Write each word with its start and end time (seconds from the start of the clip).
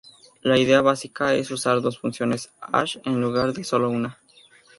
La 0.41 0.57
idea 0.57 0.81
básica 0.81 1.35
es 1.35 1.51
usar 1.51 1.79
dos 1.79 1.99
funciones 1.99 2.49
hash 2.73 2.97
en 3.05 3.21
lugar 3.21 3.53
de 3.53 3.63
sólo 3.63 3.87
una. 3.91 4.17